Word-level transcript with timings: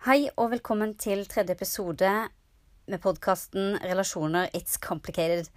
Hei 0.00 0.30
og 0.40 0.46
velkommen 0.54 0.94
til 0.96 1.26
tredje 1.28 1.52
episode 1.52 2.10
med 2.88 3.02
podkasten 3.04 3.74
Relasjoner 3.82 4.46
It's 4.56 4.78
Complicated. 4.80 5.50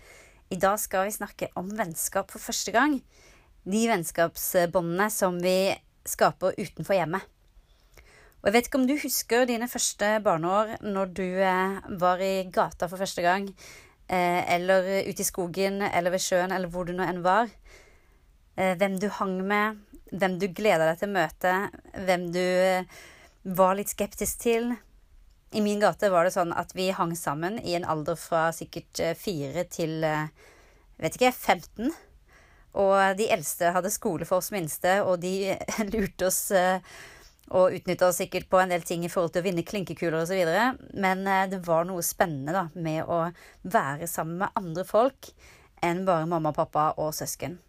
I 0.51 0.57
dag 0.59 0.81
skal 0.83 1.05
vi 1.07 1.13
snakke 1.15 1.47
om 1.55 1.69
vennskap 1.77 2.27
for 2.27 2.43
første 2.43 2.73
gang. 2.75 2.97
De 3.63 3.83
vennskapsbåndene 3.87 5.07
som 5.15 5.37
vi 5.39 5.71
skaper 6.03 6.59
utenfor 6.59 6.97
hjemmet. 6.97 7.23
Og 8.41 8.49
jeg 8.49 8.55
vet 8.57 8.67
ikke 8.67 8.81
om 8.81 8.89
du 8.89 8.93
husker 9.05 9.47
dine 9.47 9.71
første 9.71 10.11
barneår 10.27 10.75
når 10.83 11.15
du 11.21 11.23
eh, 11.23 11.79
var 12.03 12.25
i 12.27 12.33
gata 12.51 12.91
for 12.91 12.99
første 12.99 13.23
gang, 13.23 13.47
eh, 14.11 14.43
eller 14.57 15.07
ute 15.07 15.23
i 15.23 15.29
skogen 15.29 15.79
eller 15.87 16.17
ved 16.17 16.25
sjøen 16.27 16.51
eller 16.51 16.67
hvor 16.67 16.83
du 16.83 16.91
nå 16.91 17.07
enn 17.07 17.23
var. 17.23 17.47
Eh, 18.59 18.75
hvem 18.75 18.99
du 18.99 19.07
hang 19.21 19.39
med, 19.47 19.79
hvem 20.11 20.35
du 20.35 20.49
gleda 20.51 20.91
deg 20.91 20.99
til 20.99 21.13
å 21.13 21.17
møte, 21.21 21.57
hvem 21.95 22.27
du 22.35 22.45
var 23.43 23.77
litt 23.77 23.91
skeptisk 23.91 24.41
til. 24.43 24.73
I 25.53 25.61
min 25.61 25.81
gate 25.81 26.09
var 26.09 26.25
det 26.25 26.33
sånn 26.35 26.53
at 26.55 26.73
vi 26.75 26.89
hang 26.95 27.13
sammen 27.19 27.59
i 27.61 27.75
en 27.77 27.85
alder 27.85 28.17
fra 28.17 28.47
sikkert 28.55 29.01
fire 29.19 29.65
til 29.69 29.99
vet 30.01 31.17
ikke, 31.17 31.31
15. 31.31 31.91
Og 32.81 33.17
de 33.19 33.27
eldste 33.35 33.73
hadde 33.75 33.91
skole 33.93 34.25
for 34.25 34.41
oss 34.41 34.49
minste, 34.53 35.01
og 35.05 35.19
de 35.21 35.53
lurte 35.93 36.29
oss 36.31 36.47
og 37.53 37.75
utnytta 37.75 38.07
oss 38.07 38.17
sikkert 38.23 38.47
på 38.49 38.57
en 38.63 38.71
del 38.73 38.85
ting 38.87 39.03
i 39.05 39.11
forhold 39.11 39.35
til 39.35 39.43
å 39.43 39.45
vinne 39.45 39.65
klinkekuler 39.67 40.23
osv. 40.23 40.41
Men 40.95 41.27
det 41.51 41.61
var 41.67 41.85
noe 41.85 42.01
spennende 42.05 42.55
da, 42.55 42.65
med 42.73 43.03
å 43.05 43.27
være 43.61 44.09
sammen 44.09 44.39
med 44.41 44.57
andre 44.57 44.87
folk 44.89 45.29
enn 45.83 46.05
bare 46.07 46.25
mamma, 46.31 46.55
pappa 46.55 46.93
og 46.97 47.13
søsken. 47.13 47.59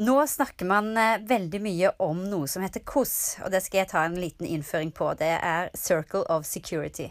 Nå 0.00 0.14
snakker 0.26 0.64
man 0.64 0.94
veldig 1.28 1.60
mye 1.60 1.90
om 2.00 2.22
noe 2.30 2.48
som 2.48 2.64
heter 2.64 2.80
KOS, 2.88 3.16
og 3.44 3.50
det 3.52 3.60
skal 3.60 3.82
jeg 3.82 3.90
ta 3.90 4.04
en 4.06 4.16
liten 4.16 4.48
innføring 4.48 4.94
på. 4.96 5.10
Det 5.20 5.34
er 5.36 5.68
Circle 5.76 6.22
of 6.32 6.46
Security. 6.48 7.10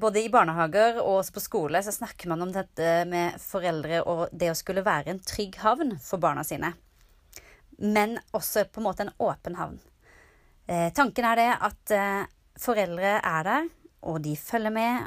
Både 0.00 0.22
i 0.22 0.30
barnehager 0.32 1.00
og 1.02 1.26
på 1.34 1.42
skole 1.42 1.82
så 1.84 1.92
snakker 1.92 2.30
man 2.30 2.46
om 2.46 2.52
dette 2.54 3.02
med 3.10 3.42
foreldre 3.42 4.04
og 4.06 4.22
det 4.30 4.52
å 4.52 4.56
skulle 4.56 4.86
være 4.86 5.12
en 5.12 5.20
trygg 5.20 5.58
havn 5.60 5.96
for 5.98 6.22
barna 6.22 6.46
sine. 6.46 6.70
Men 7.78 8.18
også 8.34 8.64
på 8.70 8.80
en 8.80 8.86
måte 8.88 9.06
en 9.06 9.14
åpen 9.18 9.58
havn. 9.58 9.78
Eh, 10.68 10.92
tanken 10.92 11.24
er 11.24 11.38
det 11.38 11.50
at 11.64 11.92
eh, 11.94 12.24
foreldre 12.58 13.18
er 13.22 13.44
der, 13.46 13.68
og 14.02 14.20
de 14.24 14.34
følger 14.36 14.74
med. 14.74 15.06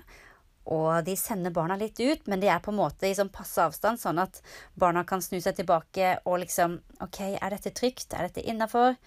Og 0.70 1.02
de 1.06 1.16
sender 1.18 1.54
barna 1.54 1.76
litt 1.80 1.98
ut, 2.00 2.28
men 2.30 2.42
de 2.42 2.50
er 2.52 2.62
på 2.62 2.70
en 2.74 2.78
måte 2.78 3.10
i 3.10 3.16
sånn 3.18 3.32
passe 3.34 3.64
avstand, 3.64 4.00
sånn 4.02 4.22
at 4.22 4.42
barna 4.78 5.04
kan 5.08 5.24
snu 5.24 5.40
seg 5.42 5.58
tilbake 5.58 6.20
og 6.30 6.42
liksom 6.44 6.78
OK, 7.02 7.20
er 7.34 7.56
dette 7.56 7.74
trygt? 7.74 8.14
Er 8.14 8.30
dette 8.30 8.46
innafor? 8.46 8.98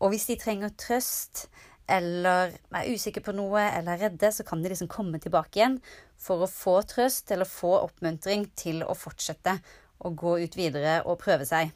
Og 0.00 0.12
hvis 0.12 0.28
de 0.30 0.38
trenger 0.40 0.72
trøst, 0.80 1.46
eller 1.86 2.56
er 2.74 2.88
usikre 2.90 3.22
på 3.22 3.34
noe 3.36 3.62
eller 3.62 3.94
er 3.94 4.08
redde, 4.08 4.32
så 4.34 4.44
kan 4.46 4.62
de 4.62 4.72
liksom 4.72 4.90
komme 4.90 5.20
tilbake 5.22 5.60
igjen 5.60 5.78
for 6.18 6.42
å 6.42 6.50
få 6.50 6.80
trøst 6.88 7.30
eller 7.30 7.48
få 7.48 7.76
oppmuntring 7.78 8.48
til 8.58 8.82
å 8.82 8.96
fortsette 8.98 9.58
å 10.02 10.10
gå 10.10 10.38
ut 10.42 10.58
videre 10.58 10.98
og 11.06 11.20
prøve 11.22 11.46
seg. 11.48 11.70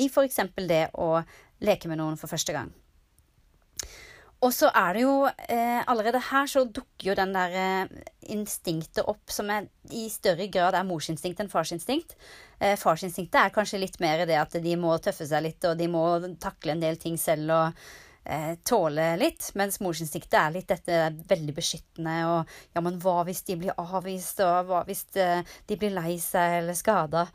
I 0.00 0.08
f.eks. 0.08 0.40
det 0.64 0.86
å 0.96 1.20
leke 1.60 1.90
med 1.90 2.00
noen 2.00 2.16
for 2.16 2.30
første 2.30 2.54
gang. 2.56 2.70
Og 4.40 4.52
så 4.56 4.70
er 4.72 4.96
det 4.96 5.02
jo 5.04 5.14
eh, 5.28 5.80
Allerede 5.90 6.20
her 6.30 6.46
så 6.48 6.62
dukker 6.64 7.10
jo 7.10 7.16
den 7.18 7.34
der 7.36 7.56
eh, 7.60 8.04
instinktet 8.32 9.04
opp 9.10 9.32
som 9.32 9.50
er, 9.52 9.66
i 9.92 10.06
større 10.12 10.46
grad 10.52 10.76
er 10.78 10.86
morsinstinkt 10.88 11.42
enn 11.42 11.50
farsinstinkt. 11.52 12.16
Eh, 12.58 12.76
farsinstinktet 12.80 13.40
er 13.40 13.52
kanskje 13.52 13.82
litt 13.82 13.98
mer 14.00 14.24
det 14.28 14.38
at 14.40 14.56
de 14.64 14.76
må 14.80 14.94
tøffe 15.02 15.28
seg 15.28 15.44
litt, 15.44 15.66
og 15.68 15.76
de 15.76 15.90
må 15.92 16.04
takle 16.40 16.76
en 16.76 16.84
del 16.84 16.96
ting 17.00 17.18
selv 17.20 17.52
og 17.56 17.84
eh, 18.24 18.54
tåle 18.64 19.10
litt. 19.20 19.50
Mens 19.60 19.80
morsinstinktet 19.84 20.38
er 20.40 20.56
litt 20.56 20.72
dette 20.72 21.02
veldig 21.28 21.56
beskyttende 21.60 22.16
og 22.30 22.56
ja, 22.72 22.80
men 22.86 22.96
hva 23.02 23.20
hvis 23.28 23.44
de 23.50 23.60
blir 23.60 23.76
avvist, 23.76 24.40
og 24.46 24.72
hva 24.72 24.82
hvis 24.88 25.04
de 25.12 25.76
blir 25.76 25.96
lei 25.96 26.16
seg 26.22 26.62
eller 26.62 26.80
skada? 26.80 27.28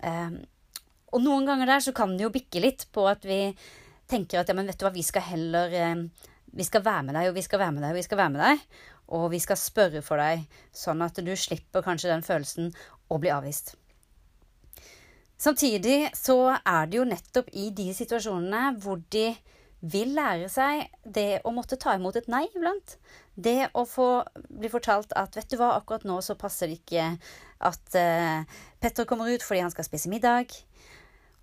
Eh, 0.00 0.40
og 1.14 1.22
noen 1.22 1.44
ganger 1.46 1.68
der 1.68 1.84
så 1.84 1.92
kan 1.94 2.16
det 2.16 2.24
jo 2.24 2.32
bikke 2.34 2.64
litt 2.64 2.88
på 2.94 3.04
at 3.12 3.28
vi 3.28 3.52
tenker 4.10 4.40
at 4.40 4.50
ja, 4.50 4.56
men 4.56 4.68
vet 4.70 4.80
du 4.80 4.86
hva, 4.86 4.94
vi 4.94 5.04
skal 5.06 5.24
heller 5.32 5.74
eh, 5.74 5.94
Vi 6.54 6.64
skal 6.66 6.84
være 6.86 7.02
med 7.08 7.16
deg, 7.18 7.30
og 7.30 7.34
vi 7.34 7.42
skal 7.42 7.58
være 7.58 7.74
med 7.74 7.82
deg, 7.82 7.90
og 7.90 7.98
vi 7.98 8.04
skal 8.06 8.18
være 8.20 8.30
med 8.30 8.44
deg. 8.44 8.66
Og 9.14 9.24
vi 9.32 9.40
skal 9.42 9.58
spørre 9.58 10.02
for 10.06 10.22
deg, 10.22 10.44
sånn 10.72 11.02
at 11.02 11.18
du 11.18 11.32
slipper 11.36 11.82
kanskje 11.82 12.12
den 12.12 12.22
følelsen 12.22 12.70
å 13.10 13.18
bli 13.18 13.32
avvist. 13.34 13.74
Samtidig 15.34 16.12
så 16.16 16.54
er 16.54 16.86
det 16.86 17.00
jo 17.00 17.08
nettopp 17.08 17.50
i 17.58 17.66
de 17.74 17.88
situasjonene 17.96 18.76
hvor 18.80 19.02
de 19.12 19.32
vil 19.84 20.14
lære 20.16 20.48
seg 20.48 20.86
det 21.04 21.42
å 21.44 21.52
måtte 21.52 21.76
ta 21.80 21.96
imot 21.98 22.16
et 22.16 22.28
nei 22.32 22.46
iblant. 22.54 22.96
Det 23.34 23.68
å 23.76 23.84
få 23.88 24.08
bli 24.48 24.70
fortalt 24.72 25.12
at 25.18 25.36
vet 25.36 25.50
du 25.50 25.58
hva, 25.60 25.74
akkurat 25.76 26.06
nå 26.08 26.20
så 26.24 26.38
passer 26.40 26.70
det 26.70 26.78
ikke 26.80 27.10
at 27.68 27.98
uh, 27.98 28.62
Petter 28.80 29.08
kommer 29.08 29.28
ut 29.28 29.44
fordi 29.44 29.64
han 29.66 29.74
skal 29.74 29.88
spise 29.88 30.12
middag. 30.12 30.54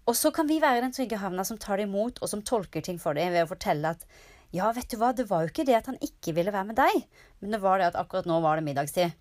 Og 0.10 0.18
så 0.18 0.32
kan 0.34 0.48
vi 0.50 0.62
være 0.62 0.82
den 0.84 0.94
trygge 0.96 1.20
havna 1.22 1.46
som 1.48 1.60
tar 1.62 1.78
det 1.78 1.88
imot, 1.90 2.22
og 2.22 2.30
som 2.30 2.42
tolker 2.42 2.84
ting 2.86 2.98
for 3.02 3.18
dem 3.18 3.34
ved 3.34 3.46
å 3.46 3.52
fortelle 3.52 3.94
at 3.96 4.06
ja, 4.52 4.68
vet 4.76 4.90
du 4.92 4.98
hva, 5.00 5.14
det 5.16 5.30
var 5.30 5.46
jo 5.46 5.52
ikke 5.52 5.66
det 5.68 5.78
at 5.78 5.88
han 5.88 6.00
ikke 6.04 6.34
ville 6.36 6.52
være 6.52 6.72
med 6.72 6.80
deg, 6.80 7.06
men 7.40 7.54
det 7.56 7.62
var 7.64 7.80
det 7.80 7.92
at 7.92 8.00
akkurat 8.02 8.28
nå 8.28 8.42
var 8.44 8.60
det 8.60 8.66
middagstid. 8.66 9.14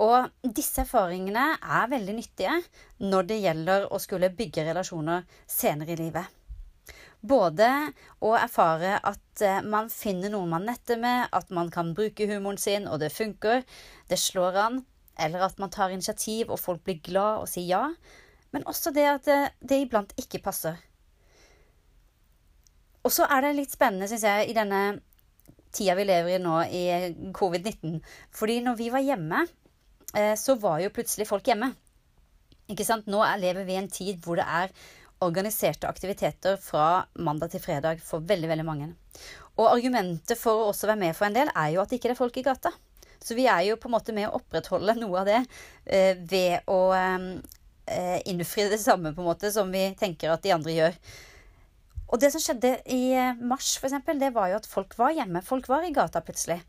Og 0.00 0.30
disse 0.56 0.82
erfaringene 0.82 1.58
er 1.60 1.90
veldig 1.90 2.14
nyttige 2.16 2.54
når 3.04 3.28
det 3.28 3.42
gjelder 3.42 3.84
å 3.92 4.00
skulle 4.02 4.32
bygge 4.34 4.64
relasjoner 4.70 5.28
senere 5.46 5.94
i 5.94 6.00
livet. 6.00 6.32
Både 7.24 7.68
å 8.24 8.34
erfare 8.36 8.98
at 9.00 9.44
eh, 9.44 9.62
man 9.64 9.86
finner 9.92 10.32
noen 10.32 10.50
man 10.52 10.66
netter 10.68 10.98
med, 11.00 11.30
at 11.32 11.52
man 11.54 11.70
kan 11.72 11.94
bruke 11.96 12.26
humoren 12.28 12.60
sin, 12.60 12.88
og 12.88 13.00
det 13.00 13.14
funker, 13.14 13.62
det 14.10 14.18
slår 14.20 14.58
an, 14.60 14.82
eller 15.16 15.46
at 15.46 15.60
man 15.62 15.72
tar 15.72 15.94
initiativ 15.94 16.50
og 16.50 16.60
folk 16.60 16.82
blir 16.84 17.00
glad 17.04 17.44
og 17.44 17.48
sier 17.48 17.70
ja, 17.70 17.84
men 18.54 18.66
også 18.70 18.92
det 18.94 19.06
at 19.10 19.26
det, 19.26 19.40
det 19.60 19.80
iblant 19.82 20.14
ikke 20.20 20.42
passer. 20.44 20.78
Og 23.04 23.12
så 23.12 23.26
er 23.28 23.44
det 23.44 23.56
litt 23.58 23.74
spennende, 23.74 24.08
syns 24.08 24.24
jeg, 24.24 24.48
i 24.48 24.56
denne 24.56 24.80
tida 25.74 25.96
vi 25.98 26.06
lever 26.06 26.36
i 26.36 26.42
nå, 26.42 26.56
i 26.70 26.84
covid-19. 27.36 27.98
Fordi 28.34 28.60
når 28.64 28.78
vi 28.78 28.90
var 28.94 29.04
hjemme, 29.04 29.44
eh, 30.14 30.32
så 30.40 30.56
var 30.60 30.80
jo 30.80 30.92
plutselig 30.94 31.26
folk 31.28 31.50
hjemme. 31.50 31.72
Ikke 32.72 32.86
sant? 32.86 33.10
Nå 33.10 33.20
lever 33.42 33.66
vi 33.66 33.74
i 33.74 33.80
en 33.82 33.90
tid 33.92 34.22
hvor 34.24 34.40
det 34.40 34.46
er 34.46 34.72
organiserte 35.24 35.88
aktiviteter 35.88 36.56
fra 36.60 37.04
mandag 37.14 37.52
til 37.52 37.62
fredag 37.62 38.00
for 38.04 38.24
veldig, 38.24 38.48
veldig 38.50 38.66
mange. 38.66 38.88
Og 39.58 39.68
argumentet 39.68 40.38
for 40.40 40.62
å 40.62 40.70
også 40.70 40.88
være 40.90 41.02
med 41.04 41.16
for 41.16 41.28
en 41.28 41.36
del 41.36 41.52
er 41.52 41.74
jo 41.74 41.82
at 41.82 41.92
det 41.92 42.00
ikke 42.00 42.14
er 42.14 42.18
folk 42.18 42.38
i 42.40 42.46
gata. 42.46 42.72
Så 43.24 43.36
vi 43.36 43.46
er 43.48 43.62
jo 43.68 43.78
på 43.80 43.88
en 43.88 43.94
måte 43.94 44.14
med 44.16 44.28
å 44.28 44.38
opprettholde 44.40 44.96
noe 44.98 45.22
av 45.22 45.28
det 45.28 45.42
eh, 45.84 46.16
ved 46.18 46.66
å 46.68 46.80
eh, 47.86 48.16
eh, 48.16 48.20
innfri 48.30 48.68
det 48.70 48.80
samme 48.82 49.14
på 49.14 49.22
en 49.22 49.30
måte 49.30 49.50
som 49.52 49.70
vi 49.72 49.86
tenker 49.98 50.32
at 50.32 50.44
de 50.44 50.52
andre 50.54 50.74
gjør. 50.74 50.98
Og 52.12 52.20
det 52.20 52.30
som 52.34 52.42
skjedde 52.42 52.76
i 52.92 53.02
eh, 53.16 53.40
mars, 53.40 53.76
for 53.78 53.88
eksempel, 53.88 54.20
det 54.20 54.34
var 54.34 54.50
jo 54.52 54.60
at 54.60 54.68
folk 54.70 54.96
var 54.98 55.14
hjemme. 55.16 55.42
Folk 55.44 55.68
var 55.68 55.86
i 55.86 55.92
gata 55.94 56.22
plutselig. 56.24 56.60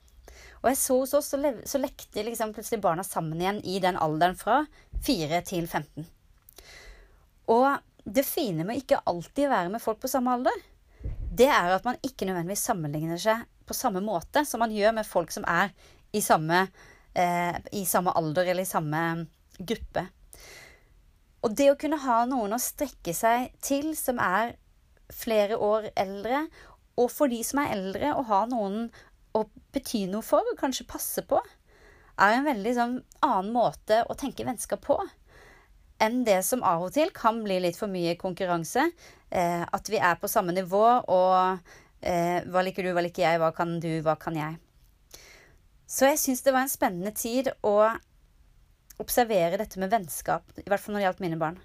Og 0.64 0.72
jeg 0.72 0.80
så 0.82 1.00
hos 1.00 1.14
oss, 1.18 1.32
så, 1.34 1.54
så 1.68 1.82
lekte 1.82 2.24
liksom 2.26 2.54
plutselig 2.56 2.82
barna 2.84 3.04
sammen 3.06 3.42
igjen 3.42 3.60
i 3.64 3.80
den 3.84 4.00
alderen 4.02 4.38
fra 4.40 4.64
4 5.06 5.42
til 5.46 5.68
15. 5.68 6.08
Og 7.54 7.68
det 8.06 8.26
fine 8.26 8.66
med 8.66 8.82
ikke 8.82 9.04
alltid 9.06 9.50
være 9.52 9.70
med 9.74 9.84
folk 9.84 10.02
på 10.02 10.10
samme 10.10 10.34
alder, 10.34 10.64
det 11.36 11.48
er 11.52 11.76
at 11.76 11.86
man 11.86 12.00
ikke 12.06 12.26
nødvendigvis 12.26 12.66
sammenligner 12.66 13.20
seg 13.22 13.44
på 13.66 13.76
samme 13.78 14.02
måte 14.06 14.46
som 14.48 14.62
man 14.64 14.74
gjør 14.74 14.94
med 14.98 15.08
folk 15.08 15.34
som 15.34 15.46
er 15.50 15.74
i 16.16 16.22
samme, 16.24 16.68
eh, 17.14 17.58
i 17.76 17.84
samme 17.86 18.14
alder 18.16 18.46
eller 18.46 18.66
i 18.66 18.70
samme 18.70 19.02
gruppe. 19.58 20.06
Og 21.46 21.54
det 21.54 21.70
å 21.70 21.78
kunne 21.78 22.02
ha 22.02 22.24
noen 22.26 22.56
å 22.56 22.62
strekke 22.62 23.14
seg 23.14 23.52
til 23.64 23.92
som 23.98 24.18
er 24.22 24.56
flere 25.14 25.60
år 25.62 25.92
eldre, 25.94 26.48
og 26.98 27.12
for 27.14 27.30
de 27.30 27.44
som 27.46 27.62
er 27.62 27.76
eldre, 27.76 28.16
å 28.16 28.24
ha 28.26 28.46
noen 28.50 28.88
å 29.36 29.44
bety 29.76 30.06
noe 30.10 30.26
for 30.26 30.48
og 30.50 30.58
kanskje 30.58 30.88
passe 30.90 31.22
på, 31.28 31.38
er 32.16 32.38
en 32.38 32.48
veldig 32.48 32.74
sånn, 32.74 32.98
annen 33.28 33.54
måte 33.54 34.02
å 34.08 34.16
tenke 34.18 34.48
vennskap 34.48 34.82
på 34.88 34.98
enn 36.02 36.24
det 36.28 36.42
som 36.44 36.64
av 36.68 36.84
og 36.88 36.94
til 36.96 37.12
kan 37.16 37.38
bli 37.44 37.60
litt 37.64 37.78
for 37.80 37.92
mye 37.92 38.18
konkurranse. 38.20 38.90
Eh, 39.32 39.64
at 39.64 39.92
vi 39.92 40.00
er 40.00 40.18
på 40.20 40.28
samme 40.32 40.56
nivå, 40.56 40.84
og 41.08 41.60
eh, 42.02 42.42
hva 42.52 42.64
liker 42.66 42.84
du, 42.84 42.92
hva 42.96 43.04
liker 43.06 43.24
jeg, 43.24 43.40
hva 43.40 43.52
kan 43.56 43.78
du, 43.84 43.92
hva 44.04 44.18
kan 44.20 44.36
jeg? 44.40 44.58
Så 45.88 46.10
jeg 46.10 46.20
syns 46.20 46.44
det 46.44 46.56
var 46.56 46.66
en 46.66 46.74
spennende 46.74 47.14
tid 47.16 47.52
å 47.64 47.78
observere 49.02 49.60
dette 49.60 49.80
med 49.82 49.92
vennskap, 49.92 50.48
i 50.60 50.68
hvert 50.70 50.82
fall 50.82 50.96
når 50.96 51.02
det 51.02 51.08
gjaldt 51.10 51.24
mine 51.26 51.40
barn, 51.42 51.60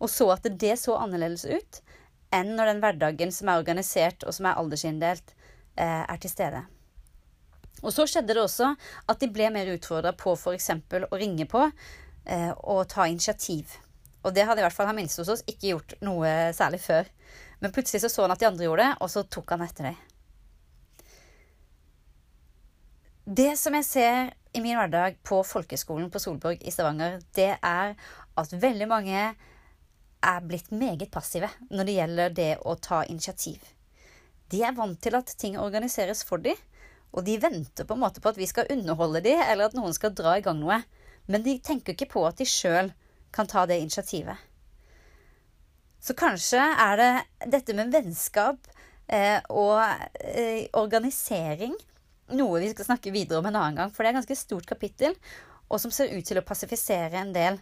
og 0.00 0.10
så 0.12 0.30
at 0.34 0.48
det 0.60 0.76
så 0.80 0.96
annerledes 1.00 1.46
ut 1.48 1.80
enn 2.34 2.54
når 2.56 2.70
den 2.70 2.82
hverdagen 2.82 3.32
som 3.34 3.50
er 3.50 3.60
organisert 3.62 4.22
og 4.26 4.34
som 4.36 4.46
er 4.46 4.60
aldersinndelt, 4.60 5.34
eh, 5.74 6.04
er 6.04 6.20
til 6.22 6.30
stede. 6.30 6.62
Og 7.80 7.94
så 7.94 8.06
skjedde 8.06 8.36
det 8.36 8.42
også 8.42 8.74
at 9.08 9.20
de 9.20 9.30
ble 9.32 9.48
mer 9.52 9.70
utfordra 9.72 10.12
på 10.16 10.36
f.eks. 10.36 10.70
å 11.08 11.18
ringe 11.18 11.46
på 11.50 11.64
eh, 11.66 12.52
og 12.52 12.84
ta 12.92 13.08
initiativ. 13.08 13.72
Og 14.20 14.34
det 14.36 14.44
hadde 14.44 14.60
i 14.60 14.66
hvert 14.66 14.76
fall 14.76 14.90
han 14.90 14.98
minste 14.98 15.22
hos 15.22 15.32
oss 15.32 15.46
ikke 15.48 15.72
gjort 15.72 15.96
noe 16.04 16.52
særlig 16.56 16.82
før. 16.84 17.08
Men 17.60 17.72
plutselig 17.72 18.04
så, 18.04 18.12
så 18.12 18.26
han 18.26 18.34
at 18.34 18.42
de 18.42 18.48
andre 18.48 18.66
gjorde 18.66 18.84
det, 18.84 18.92
og 19.00 19.12
så 19.12 19.24
tok 19.24 19.54
han 19.56 19.64
etter 19.64 19.90
dem. 19.90 19.98
Det 23.30 23.52
som 23.60 23.76
jeg 23.78 23.86
ser 23.86 24.30
min 24.62 24.78
hverdag 24.78 25.18
på 25.26 25.40
folkeskolen 25.46 26.10
på 26.12 26.20
Solborg 26.22 26.62
i 26.62 26.72
Stavanger, 26.74 27.18
det 27.36 27.54
er 27.56 27.94
at 28.40 28.54
veldig 28.54 28.88
mange 28.90 29.24
er 30.20 30.40
blitt 30.44 30.70
meget 30.72 31.10
passive 31.12 31.48
når 31.70 31.88
det 31.88 31.96
gjelder 31.96 32.34
det 32.36 32.50
å 32.68 32.76
ta 32.76 33.02
initiativ. 33.08 33.60
De 34.50 34.62
er 34.66 34.76
vant 34.76 34.98
til 35.00 35.16
at 35.16 35.30
ting 35.38 35.56
organiseres 35.60 36.22
for 36.26 36.42
dem, 36.42 36.58
og 37.10 37.24
de 37.26 37.38
venter 37.42 37.86
på 37.86 37.96
en 37.96 38.02
måte 38.02 38.22
på 38.22 38.30
at 38.30 38.38
vi 38.38 38.48
skal 38.50 38.70
underholde 38.70 39.22
dem, 39.24 39.40
eller 39.42 39.70
at 39.70 39.76
noen 39.78 39.94
skal 39.94 40.14
dra 40.14 40.36
i 40.38 40.44
gang 40.44 40.60
noe. 40.60 40.80
Men 41.30 41.44
de 41.46 41.56
tenker 41.62 41.94
ikke 41.94 42.10
på 42.12 42.22
at 42.26 42.38
de 42.38 42.46
sjøl 42.48 42.92
kan 43.34 43.48
ta 43.50 43.64
det 43.66 43.80
initiativet. 43.82 44.38
Så 46.00 46.16
kanskje 46.18 46.60
er 46.60 46.96
det 46.98 47.10
dette 47.52 47.76
med 47.76 47.92
vennskap 47.92 48.70
eh, 49.06 49.38
og 49.52 49.82
eh, 50.22 50.66
organisering 50.78 51.74
noe 52.36 52.62
vi 52.62 52.70
skal 52.72 52.88
snakke 52.88 53.12
videre 53.14 53.40
om 53.40 53.48
en 53.50 53.58
annen 53.58 53.78
gang, 53.80 53.92
for 53.92 54.02
det 54.02 54.10
er 54.10 54.14
et 54.14 54.20
ganske 54.22 54.38
stort 54.38 54.68
kapittel, 54.68 55.16
og 55.70 55.80
som 55.82 55.92
ser 55.94 56.12
ut 56.14 56.26
til 56.26 56.40
å 56.40 56.46
pasifisere 56.46 57.20
en 57.20 57.32
del. 57.34 57.60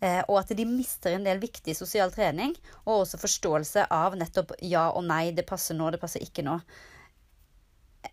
Eh, 0.00 0.22
og 0.32 0.38
at 0.40 0.52
de 0.56 0.64
mister 0.64 1.12
en 1.14 1.26
del 1.26 1.42
viktig 1.42 1.74
sosial 1.76 2.12
trening, 2.14 2.54
og 2.86 3.02
også 3.02 3.20
forståelse 3.20 3.86
av 3.92 4.16
nettopp 4.18 4.56
ja 4.64 4.88
og 4.94 5.04
nei. 5.06 5.30
Det 5.36 5.46
passer 5.48 5.76
nå, 5.76 5.90
det 5.92 6.00
passer 6.02 6.24
ikke 6.24 6.44
nå. 6.46 6.56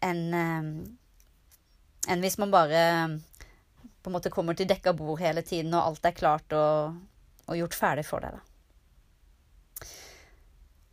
Enn 0.03 0.23
eh, 0.35 0.71
en 2.07 2.23
hvis 2.23 2.37
man 2.39 2.53
bare 2.53 2.81
på 4.03 4.11
en 4.11 4.15
måte 4.15 4.31
kommer 4.31 4.55
til 4.55 4.67
dekka 4.69 4.93
bord 4.95 5.19
hele 5.19 5.43
tiden, 5.43 5.73
og 5.75 5.89
alt 5.93 6.05
er 6.07 6.15
klart 6.15 6.53
og, 6.55 6.99
og 7.47 7.59
gjort 7.59 7.75
ferdig 7.75 8.05
for 8.07 8.23
deg. 8.23 8.37
da. 8.37 8.56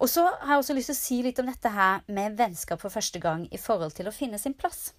Og 0.02 0.10
så 0.10 0.24
har 0.26 0.56
jeg 0.56 0.62
også 0.62 0.76
lyst 0.76 0.90
til 0.90 0.96
å 0.96 1.00
si 1.00 1.18
litt 1.24 1.40
om 1.40 1.48
dette 1.48 1.70
her 1.70 2.02
med 2.10 2.36
vennskap 2.38 2.82
for 2.82 2.92
første 2.92 3.20
gang 3.22 3.46
i 3.54 3.60
forhold 3.60 3.94
til 3.96 4.10
å 4.10 4.14
finne 4.14 4.40
sin 4.42 4.56
plass. 4.58 4.92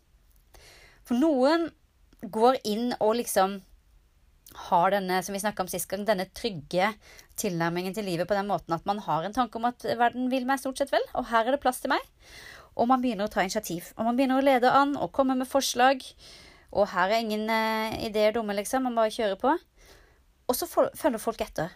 For 1.05 1.19
noen 1.19 1.67
går 2.31 2.61
inn 2.65 2.93
og 2.99 3.17
liksom 3.19 3.59
har 4.69 4.93
denne 4.93 5.19
som 5.25 5.35
vi 5.35 5.41
om 5.43 5.67
sist 5.67 5.89
gang, 5.91 6.05
denne 6.07 6.27
trygge 6.31 6.93
tilnærmingen 7.39 7.93
til 7.93 8.07
livet 8.07 8.27
på 8.29 8.37
den 8.37 8.47
måten 8.47 8.73
at 8.73 8.85
man 8.87 9.01
har 9.03 9.25
en 9.25 9.35
tanke 9.35 9.59
om 9.59 9.67
at 9.67 9.83
verden 9.83 10.29
vil 10.31 10.47
meg 10.47 10.61
stort 10.61 10.79
sett 10.79 10.93
vel, 10.93 11.03
og 11.13 11.27
her 11.31 11.45
er 11.45 11.55
det 11.55 11.61
plass 11.63 11.81
til 11.83 11.91
meg. 11.91 12.01
Og 12.75 12.89
man 12.91 13.03
begynner 13.03 13.27
å 13.27 13.31
ta 13.31 13.43
initiativ. 13.43 13.93
Og 13.95 14.07
man 14.07 14.17
begynner 14.17 14.41
å 14.41 14.43
lede 14.43 14.71
an 14.71 14.97
og 14.99 15.13
komme 15.15 15.37
med 15.39 15.47
forslag. 15.47 16.01
Og 16.75 16.89
her 16.91 17.07
er 17.07 17.23
ingen 17.23 17.47
eh, 17.47 17.95
ideer 18.09 18.35
dumme, 18.35 18.55
liksom. 18.57 18.83
Man 18.83 18.97
bare 18.99 19.13
kjører 19.15 19.39
på. 19.39 19.53
Og 20.45 20.57
så 20.59 20.67
følger 20.67 21.21
folk 21.23 21.39
etter. 21.45 21.71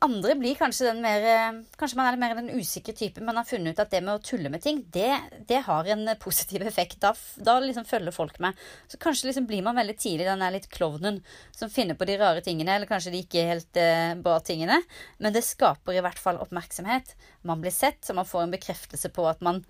Andre 0.00 0.32
blir 0.40 0.56
kanskje 0.56 0.86
den 0.86 1.02
mer 1.04 1.24
eh, 1.28 1.56
Kanskje 1.76 1.98
man 1.98 2.06
er 2.08 2.16
mer 2.20 2.32
den 2.38 2.54
usikre 2.56 2.94
typen, 2.96 3.26
men 3.26 3.36
har 3.36 3.44
funnet 3.44 3.74
ut 3.74 3.82
at 3.82 3.90
det 3.92 3.98
med 4.00 4.14
å 4.14 4.22
tulle 4.24 4.48
med 4.52 4.62
ting, 4.64 4.78
det, 4.94 5.10
det 5.48 5.58
har 5.66 5.88
en 5.92 6.08
positiv 6.22 6.64
effekt. 6.64 7.02
Da, 7.02 7.10
da, 7.36 7.58
liksom 7.60 7.84
følger 7.84 8.14
folk 8.16 8.38
med. 8.40 8.56
Så 8.88 8.96
kanskje 9.02 9.28
liksom 9.28 9.48
blir 9.50 9.60
man 9.66 9.76
veldig 9.76 9.96
tidlig 10.00 10.28
den 10.28 10.40
der 10.40 10.54
litt 10.54 10.70
klovnen 10.72 11.18
som 11.56 11.72
finner 11.72 11.98
på 12.00 12.08
de 12.08 12.16
rare 12.20 12.40
tingene, 12.44 12.78
eller 12.78 12.88
kanskje 12.88 13.12
de 13.12 13.20
ikke 13.26 13.44
helt 13.50 13.80
eh, 13.80 14.14
bra 14.24 14.38
tingene. 14.44 14.78
Men 15.20 15.36
det 15.36 15.44
skaper 15.44 15.98
i 15.98 16.04
hvert 16.04 16.22
fall 16.22 16.40
oppmerksomhet. 16.40 17.12
Man 17.44 17.60
blir 17.60 17.74
sett, 17.74 18.00
så 18.00 18.16
man 18.16 18.28
får 18.28 18.46
en 18.46 18.56
bekreftelse 18.56 19.12
på 19.12 19.26
at 19.28 19.44
man 19.44 19.60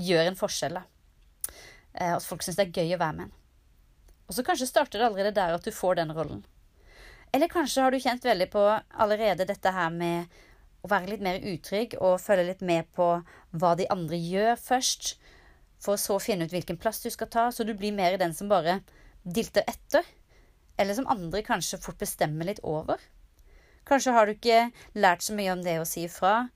gjør 0.00 0.30
en 0.30 0.40
forskjell. 0.40 0.80
Da. 0.80 1.52
Eh, 1.98 2.14
at 2.16 2.24
folk 2.24 2.46
syns 2.46 2.56
det 2.56 2.70
er 2.70 2.80
gøy 2.80 2.96
å 2.96 3.02
være 3.04 3.18
med 3.18 3.28
en. 3.28 3.36
Og 4.30 4.38
så 4.38 4.46
kanskje 4.46 4.70
starter 4.70 5.02
det 5.02 5.10
allerede 5.10 5.36
der 5.36 5.58
at 5.58 5.68
du 5.68 5.74
får 5.74 6.00
den 6.00 6.16
rollen. 6.16 6.40
Eller 7.32 7.48
kanskje 7.48 7.82
har 7.84 7.94
du 7.94 8.00
kjent 8.02 8.24
veldig 8.26 8.48
på 8.50 8.62
allerede 8.90 9.46
dette 9.46 9.72
her 9.74 9.90
med 9.94 10.40
å 10.82 10.90
være 10.90 11.12
litt 11.12 11.22
mer 11.24 11.38
utrygg 11.52 11.94
og 12.00 12.20
følge 12.22 12.48
litt 12.48 12.64
med 12.64 12.88
på 12.96 13.10
hva 13.52 13.74
de 13.78 13.86
andre 13.92 14.18
gjør 14.18 14.56
først, 14.58 15.14
for 15.80 16.00
så 16.00 16.16
å 16.16 16.22
finne 16.22 16.44
ut 16.44 16.52
hvilken 16.52 16.78
plass 16.80 17.00
du 17.04 17.08
skal 17.12 17.30
ta, 17.32 17.46
så 17.52 17.64
du 17.64 17.72
blir 17.76 17.94
mer 17.96 18.18
den 18.20 18.34
som 18.36 18.50
bare 18.50 18.80
dilter 19.24 19.64
etter. 19.70 20.04
Eller 20.80 20.96
som 20.96 21.08
andre 21.12 21.44
kanskje 21.44 21.80
fort 21.80 22.00
bestemmer 22.00 22.48
litt 22.48 22.60
over. 22.64 23.00
Kanskje 23.88 24.12
har 24.16 24.26
du 24.26 24.34
ikke 24.34 24.70
lært 24.96 25.24
så 25.24 25.36
mye 25.36 25.52
om 25.54 25.64
det 25.64 25.78
å 25.80 25.88
si 25.88 26.04
ifra, 26.08 26.50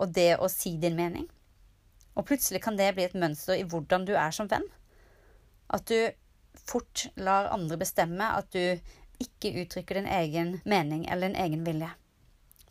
og 0.00 0.14
det 0.16 0.36
å 0.38 0.48
si 0.50 0.76
din 0.80 0.98
mening. 0.98 1.26
Og 2.18 2.26
plutselig 2.28 2.62
kan 2.64 2.78
det 2.78 2.92
bli 2.96 3.06
et 3.06 3.18
mønster 3.18 3.58
i 3.58 3.66
hvordan 3.66 4.06
du 4.08 4.14
er 4.18 4.34
som 4.34 4.48
venn. 4.50 4.66
At 5.70 5.86
du 5.90 6.10
fort 6.66 7.06
lar 7.18 7.50
andre 7.54 7.78
bestemme, 7.80 8.26
at 8.26 8.50
du 8.54 8.80
ikke 9.20 9.54
uttrykker 9.62 10.00
din 10.00 10.10
egen 10.10 10.58
mening 10.64 11.06
eller 11.06 11.28
din 11.28 11.40
egen 11.44 11.64
vilje. 11.66 11.90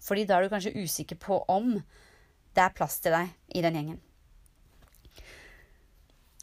Fordi 0.02 0.26
da 0.26 0.38
er 0.38 0.46
du 0.46 0.54
kanskje 0.54 0.78
usikker 0.80 1.20
på 1.20 1.42
om 1.52 1.76
det 2.56 2.64
er 2.64 2.76
plass 2.76 3.00
til 3.04 3.14
deg 3.14 3.34
i 3.56 3.64
den 3.64 3.78
gjengen. 3.78 4.00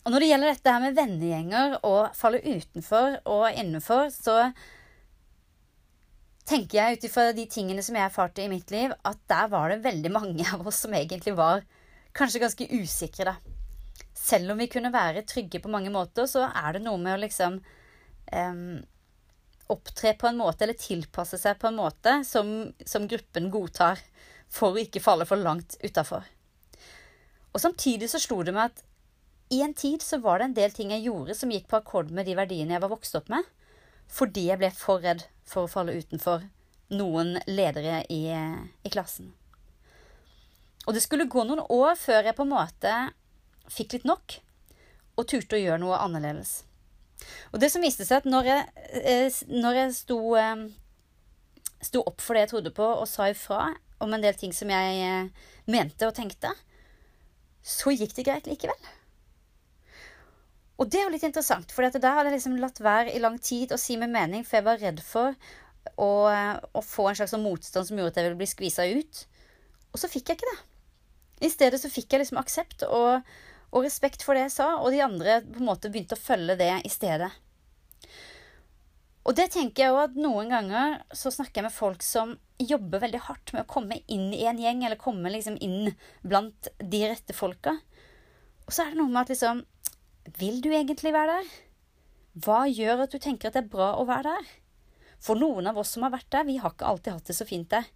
Og 0.06 0.12
når 0.14 0.22
det 0.22 0.28
gjelder 0.30 0.52
dette 0.52 0.72
her 0.72 0.82
med 0.84 0.96
vennegjenger 0.96 1.72
og 1.88 2.14
falle 2.14 2.38
utenfor 2.44 3.16
og 3.26 3.46
innenfor, 3.50 4.12
så 4.14 4.52
tenker 6.46 6.78
jeg 6.78 6.96
ut 6.96 7.06
ifra 7.08 7.32
de 7.34 7.46
tingene 7.50 7.82
som 7.82 7.98
jeg 7.98 8.06
erfarte 8.06 8.44
i 8.44 8.50
mitt 8.52 8.70
liv, 8.70 8.94
at 9.02 9.18
der 9.26 9.50
var 9.50 9.72
det 9.72 9.82
veldig 9.82 10.12
mange 10.14 10.46
av 10.54 10.62
oss 10.62 10.84
som 10.84 10.94
egentlig 10.94 11.34
var 11.34 11.64
kanskje 12.16 12.44
ganske 12.44 12.68
usikre, 12.70 13.32
da. 13.32 13.36
Selv 14.16 14.52
om 14.52 14.60
vi 14.62 14.68
kunne 14.70 14.92
være 14.94 15.26
trygge 15.28 15.58
på 15.62 15.70
mange 15.72 15.90
måter, 15.92 16.28
så 16.30 16.46
er 16.48 16.76
det 16.76 16.84
noe 16.86 17.00
med 17.02 17.16
å 17.16 17.22
liksom 17.24 17.58
um, 17.58 18.78
opptre 19.72 20.14
på 20.18 20.28
en 20.28 20.38
måte, 20.38 20.64
eller 20.64 20.78
tilpasse 20.78 21.38
seg 21.40 21.58
på 21.58 21.70
en 21.70 21.78
måte 21.80 22.20
som, 22.26 22.72
som 22.86 23.08
gruppen 23.10 23.50
godtar, 23.50 24.00
for 24.52 24.74
å 24.74 24.82
ikke 24.82 25.02
falle 25.02 25.26
for 25.26 25.42
langt 25.42 25.78
utafor. 25.82 26.26
Og 27.52 27.62
samtidig 27.62 28.10
så 28.12 28.20
slo 28.22 28.42
det 28.46 28.54
meg 28.54 28.70
at 28.70 28.84
i 29.56 29.62
en 29.62 29.74
tid 29.74 30.02
så 30.02 30.18
var 30.22 30.38
det 30.38 30.48
en 30.48 30.56
del 30.56 30.74
ting 30.74 30.90
jeg 30.92 31.06
gjorde 31.06 31.34
som 31.38 31.52
gikk 31.54 31.68
på 31.70 31.78
akkord 31.78 32.10
med 32.14 32.26
de 32.26 32.34
verdiene 32.38 32.74
jeg 32.74 32.82
var 32.82 32.92
vokst 32.92 33.16
opp 33.18 33.30
med, 33.32 33.46
fordi 34.10 34.48
jeg 34.50 34.60
ble 34.60 34.70
for 34.74 35.02
redd 35.02 35.24
for 35.46 35.66
å 35.66 35.70
falle 35.70 35.94
utenfor 35.94 36.46
noen 36.94 37.36
ledere 37.46 38.02
i, 38.12 38.22
i 38.30 38.92
klassen. 38.92 39.32
Og 40.86 40.94
det 40.94 41.02
skulle 41.02 41.30
gå 41.30 41.42
noen 41.46 41.64
år 41.72 41.96
før 41.98 42.28
jeg 42.28 42.36
på 42.38 42.46
en 42.46 42.52
måte 42.52 42.94
fikk 43.72 43.96
litt 43.96 44.06
nok 44.06 44.38
og 45.16 45.26
turte 45.30 45.58
å 45.58 45.62
gjøre 45.62 45.82
noe 45.82 45.98
annerledes. 45.98 46.60
Og 47.52 47.60
det 47.62 47.70
som 47.72 47.84
viste 47.84 48.06
seg 48.06 48.22
at 48.22 48.28
når 48.28 48.50
jeg, 48.50 48.66
eh, 49.00 49.40
når 49.52 49.80
jeg 49.80 49.94
sto, 49.96 50.18
eh, 50.38 50.66
sto, 51.80 52.02
opp 52.04 52.22
for 52.22 52.36
det 52.36 52.46
jeg 52.46 52.52
trodde 52.54 52.74
på, 52.76 52.86
og 52.86 53.08
sa 53.10 53.30
ifra 53.32 53.70
om 54.04 54.12
en 54.12 54.24
del 54.24 54.36
ting 54.38 54.52
som 54.54 54.70
jeg 54.72 55.02
eh, 55.02 55.50
mente 55.72 56.08
og 56.08 56.16
tenkte, 56.16 56.52
så 57.66 57.94
gikk 57.94 58.14
det 58.16 58.26
greit 58.28 58.50
likevel. 58.50 58.92
Og 60.76 60.90
det 60.92 61.00
er 61.00 61.06
jo 61.06 61.14
litt 61.14 61.24
interessant, 61.24 61.72
for 61.72 61.86
der 61.86 62.12
hadde 62.18 62.28
jeg 62.28 62.36
liksom 62.36 62.58
latt 62.60 62.82
være 62.84 63.14
i 63.16 63.22
lang 63.22 63.38
tid 63.40 63.72
å 63.72 63.80
si 63.80 63.96
min 63.96 64.12
mening, 64.12 64.44
for 64.44 64.58
jeg 64.58 64.66
var 64.66 64.82
redd 64.82 65.00
for 65.00 65.32
å, 65.96 66.10
å 66.76 66.82
få 66.84 67.08
en 67.08 67.16
slags 67.16 67.32
sånn 67.32 67.46
motstand 67.46 67.88
som 67.88 67.96
gjorde 67.96 68.12
at 68.12 68.20
jeg 68.20 68.28
ville 68.28 68.40
bli 68.42 68.50
skvisa 68.50 68.84
ut. 68.84 69.22
Og 69.94 70.02
så 70.02 70.10
fikk 70.12 70.28
jeg 70.28 70.36
ikke 70.36 70.50
det. 70.50 70.58
I 71.46 71.52
stedet 71.52 71.80
så 71.80 71.88
fikk 71.92 72.12
jeg 72.12 72.22
liksom 72.22 72.40
aksept 72.40 72.84
og, 72.88 73.24
og 73.74 73.84
respekt 73.84 74.22
for 74.24 74.36
det 74.36 74.46
jeg 74.46 74.56
sa, 74.58 74.68
og 74.78 74.92
de 74.94 75.02
andre 75.04 75.40
på 75.44 75.60
en 75.60 75.68
måte 75.68 75.90
begynte 75.92 76.16
å 76.16 76.22
følge 76.22 76.58
det 76.60 76.72
i 76.86 76.92
stedet. 76.92 77.32
Og 79.26 79.34
det 79.34 79.48
tenker 79.56 79.82
jeg 79.82 79.94
òg 79.94 80.02
at 80.04 80.18
noen 80.22 80.52
ganger 80.52 81.00
så 81.16 81.32
snakker 81.34 81.60
jeg 81.60 81.66
med 81.66 81.74
folk 81.74 82.04
som 82.06 82.36
jobber 82.62 83.02
veldig 83.02 83.24
hardt 83.26 83.52
med 83.52 83.64
å 83.64 83.70
komme 83.70 83.98
inn 84.06 84.28
i 84.30 84.44
en 84.46 84.60
gjeng, 84.62 84.84
eller 84.86 85.00
komme 85.00 85.32
liksom 85.34 85.58
inn 85.62 85.90
blant 86.22 86.70
de 86.78 87.00
rette 87.10 87.34
folka. 87.34 87.74
Og 88.66 88.74
så 88.74 88.84
er 88.84 88.94
det 88.94 89.00
noe 89.00 89.10
med 89.10 89.24
at 89.24 89.34
liksom 89.34 89.64
Vil 90.38 90.56
du 90.58 90.72
egentlig 90.74 91.12
være 91.14 91.38
der? 91.38 91.50
Hva 92.42 92.64
gjør 92.66 93.04
at 93.04 93.12
du 93.14 93.20
tenker 93.22 93.48
at 93.48 93.54
det 93.54 93.64
er 93.64 93.74
bra 93.74 93.92
å 93.94 94.06
være 94.08 94.32
der? 94.32 94.48
For 95.22 95.38
noen 95.38 95.70
av 95.70 95.78
oss 95.78 95.94
som 95.94 96.02
har 96.02 96.12
vært 96.14 96.30
der, 96.34 96.46
vi 96.48 96.58
har 96.58 96.74
ikke 96.74 96.88
alltid 96.90 97.14
hatt 97.14 97.30
det 97.30 97.36
så 97.38 97.46
fint 97.46 97.70
der. 97.70 97.86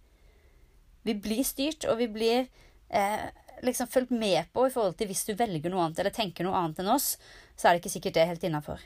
Vi 1.03 1.15
blir 1.17 1.43
styrt, 1.45 1.85
og 1.91 1.99
vi 1.99 2.07
blir 2.11 2.47
eh, 2.87 3.27
liksom 3.65 3.89
fulgt 3.91 4.11
med 4.11 4.49
på 4.53 4.65
i 4.67 4.73
forhold 4.73 4.97
til 4.99 5.09
hvis 5.11 5.23
du 5.27 5.33
velger 5.37 5.71
noe 5.71 5.85
annet 5.85 6.01
eller 6.01 6.15
tenker 6.15 6.45
noe 6.47 6.57
annet 6.57 6.81
enn 6.83 6.91
oss, 6.93 7.15
så 7.55 7.67
er 7.67 7.75
det 7.75 7.83
ikke 7.83 7.93
sikkert 7.95 8.17
det 8.17 8.23
er 8.23 8.31
helt 8.33 8.47
innafor. 8.47 8.81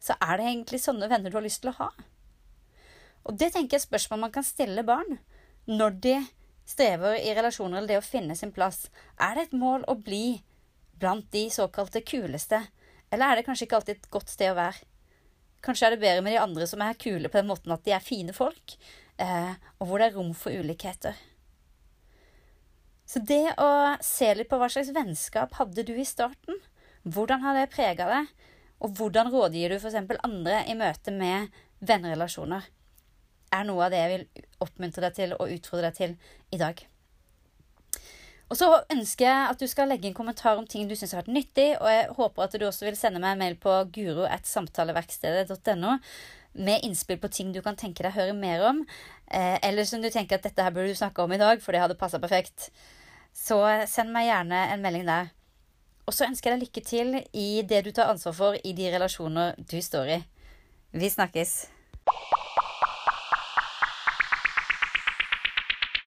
Så 0.00 0.16
er 0.16 0.40
det 0.40 0.48
egentlig 0.48 0.80
sånne 0.82 1.08
venner 1.10 1.32
du 1.32 1.38
har 1.38 1.44
lyst 1.44 1.62
til 1.64 1.72
å 1.72 1.78
ha? 1.80 1.90
Og 3.28 3.36
det 3.36 3.50
tenker 3.52 3.76
jeg 3.76 3.82
er 3.82 3.88
spørsmål 3.88 4.22
man 4.24 4.34
kan 4.34 4.46
stille 4.46 4.84
barn 4.86 5.18
når 5.68 5.96
de 6.04 6.14
strever 6.70 7.18
i 7.20 7.34
relasjoner 7.36 7.80
eller 7.80 7.92
det 7.94 8.00
å 8.00 8.06
finne 8.06 8.36
sin 8.38 8.52
plass. 8.54 8.88
Er 9.20 9.36
det 9.36 9.48
et 9.48 9.58
mål 9.58 9.84
å 9.90 9.96
bli 9.98 10.40
blant 11.00 11.26
de 11.32 11.46
såkalte 11.52 12.02
kuleste, 12.06 12.62
eller 13.10 13.26
er 13.26 13.40
det 13.40 13.46
kanskje 13.48 13.66
ikke 13.66 13.80
alltid 13.80 13.98
et 13.98 14.10
godt 14.12 14.32
sted 14.32 14.52
å 14.52 14.58
være? 14.58 14.86
Kanskje 15.64 15.88
er 15.88 15.94
det 15.94 16.02
bedre 16.04 16.24
med 16.24 16.32
de 16.32 16.40
andre 16.40 16.66
som 16.68 16.80
er 16.84 16.96
kule 17.00 17.28
på 17.28 17.40
den 17.40 17.50
måten 17.50 17.72
at 17.74 17.84
de 17.84 17.92
er 17.92 18.04
fine 18.04 18.32
folk, 18.36 18.76
eh, 19.20 19.52
og 19.78 19.88
hvor 19.88 20.00
det 20.00 20.08
er 20.08 20.16
rom 20.16 20.32
for 20.36 20.54
ulikheter. 20.56 21.18
Så 23.10 23.18
det 23.26 23.56
å 23.58 23.70
se 24.06 24.28
litt 24.38 24.50
på 24.50 24.58
hva 24.60 24.68
slags 24.70 24.92
vennskap 24.94 25.56
hadde 25.58 25.82
du 25.86 25.96
i 25.98 26.06
starten, 26.06 26.60
hvordan 27.02 27.42
har 27.42 27.56
det 27.58 27.72
prega 27.72 28.06
deg, 28.06 28.28
og 28.80 28.94
hvordan 28.96 29.32
rådgir 29.32 29.72
du 29.72 29.80
f.eks. 29.80 29.96
andre 30.22 30.60
i 30.70 30.76
møte 30.78 31.10
med 31.10 31.50
vennerelasjoner, 31.82 32.68
er 33.50 33.66
noe 33.66 33.88
av 33.88 33.90
det 33.90 33.98
jeg 33.98 34.12
vil 34.12 34.46
oppmuntre 34.62 35.02
deg 35.08 35.16
til 35.16 35.34
og 35.34 35.50
utfordre 35.56 35.90
deg 35.90 35.98
til 35.98 36.14
i 36.54 36.60
dag. 36.60 36.84
Og 38.50 38.58
så 38.58 38.66
ønsker 38.90 39.26
jeg 39.26 39.48
at 39.48 39.60
du 39.62 39.66
skal 39.70 39.88
legge 39.90 40.08
en 40.10 40.14
kommentar 40.14 40.58
om 40.58 40.66
ting 40.66 40.88
du 40.90 40.96
syns 40.98 41.12
har 41.14 41.24
vært 41.24 41.34
nyttig, 41.34 41.68
og 41.78 41.88
jeg 41.90 42.08
håper 42.14 42.46
at 42.46 42.54
du 42.58 42.64
også 42.66 42.86
vil 42.86 42.98
sende 42.98 43.22
meg 43.22 43.34
en 43.34 43.42
mail 43.42 43.56
på 43.62 43.74
guro.samtaleverkstedet.no 43.94 45.98
med 46.58 46.82
innspill 46.86 47.18
på 47.22 47.30
ting 47.30 47.52
du 47.54 47.60
kan 47.62 47.78
tenke 47.78 48.02
deg 48.02 48.10
å 48.10 48.18
høre 48.18 48.34
mer 48.38 48.60
om, 48.70 48.86
eh, 49.30 49.58
eller 49.66 49.86
som 49.86 50.02
du 50.02 50.10
tenker 50.10 50.38
at 50.38 50.46
dette 50.46 50.62
her 50.62 50.74
burde 50.74 50.90
du 50.90 50.98
snakke 50.98 51.22
om 51.22 51.32
i 51.34 51.42
dag, 51.42 51.62
for 51.62 51.70
det 51.74 51.82
hadde 51.82 51.98
passa 51.98 52.18
perfekt. 52.22 52.70
Så 53.40 53.56
send 53.88 54.12
meg 54.12 54.28
gjerne 54.28 54.66
en 54.74 54.82
melding 54.84 55.06
der. 55.08 55.30
Og 56.04 56.14
så 56.16 56.26
ønsker 56.26 56.50
jeg 56.50 56.58
deg 56.58 56.66
lykke 56.66 56.82
til 56.84 57.14
i 57.32 57.62
det 57.64 57.84
du 57.86 57.92
tar 57.94 58.12
ansvar 58.12 58.36
for 58.36 58.58
i 58.66 58.74
de 58.76 58.90
relasjoner 58.92 59.56
du 59.70 59.78
står 59.80 60.16
i. 60.16 60.20
Vi 60.92 61.08
snakkes. 61.08 61.54